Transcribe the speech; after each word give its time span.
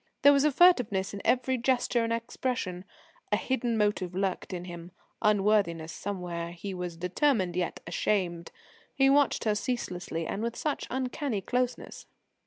There 0.23 0.33
was 0.33 0.47
furtiveness 0.47 1.13
in 1.13 1.21
every 1.23 1.59
gesture 1.59 2.03
and 2.03 2.11
expression. 2.11 2.85
A 3.31 3.37
hidden 3.37 3.77
motive 3.77 4.15
lurked 4.15 4.51
in 4.51 4.65
him; 4.65 4.89
unworthiness 5.21 5.91
somewhere; 5.93 6.53
he 6.53 6.73
was 6.73 6.97
determined 6.97 7.55
yet 7.55 7.81
ashamed. 7.85 8.51
He 8.95 9.11
watched 9.11 9.43
her 9.43 9.53
ceaselessly 9.53 10.25
and 10.25 10.41
with 10.41 10.55
such 10.55 10.87
uncanny 10.89 11.41
closeness. 11.41 12.07